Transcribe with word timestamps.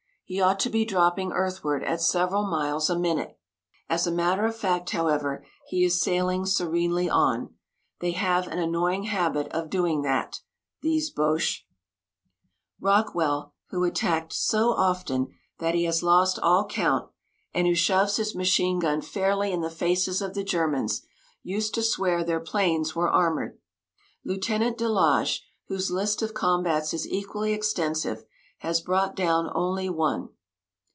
He 0.31 0.39
ought 0.39 0.61
to 0.61 0.69
be 0.69 0.85
dropping 0.85 1.33
earthward 1.33 1.83
at 1.83 1.99
several 1.99 2.43
miles 2.45 2.89
a 2.89 2.97
minute. 2.97 3.37
As 3.89 4.07
a 4.07 4.13
matter 4.13 4.45
of 4.45 4.55
fact, 4.55 4.89
however, 4.91 5.45
he 5.67 5.83
is 5.83 5.99
sailing 6.01 6.45
serenely 6.45 7.09
on. 7.09 7.53
They 7.99 8.11
have 8.11 8.47
an 8.47 8.57
annoying 8.57 9.03
habit 9.03 9.49
of 9.49 9.69
doing 9.69 10.03
that, 10.03 10.39
these 10.81 11.09
Boches. 11.09 11.63
Rockwell, 12.79 13.55
who 13.71 13.83
attacked 13.83 14.31
so 14.31 14.69
often 14.69 15.33
that 15.59 15.75
he 15.75 15.83
has 15.83 16.01
lost 16.01 16.39
all 16.39 16.65
count, 16.65 17.11
and 17.53 17.67
who 17.67 17.75
shoves 17.75 18.15
his 18.15 18.33
machine 18.33 18.79
gun 18.79 19.01
fairly 19.01 19.51
in 19.51 19.59
the 19.59 19.69
faces 19.69 20.21
of 20.21 20.33
the 20.33 20.45
Germans, 20.45 21.01
used 21.43 21.73
to 21.73 21.83
swear 21.83 22.23
their 22.23 22.39
planes 22.39 22.95
were 22.95 23.11
armoured. 23.11 23.59
Lieutenant 24.23 24.77
de 24.77 24.85
Laage, 24.87 25.41
whose 25.67 25.91
list 25.91 26.21
of 26.21 26.33
combats 26.33 26.93
is 26.93 27.05
equally 27.05 27.51
extensive, 27.51 28.23
has 28.59 28.79
brought 28.79 29.15
down 29.15 29.49
only 29.55 29.89
one. 29.89 30.29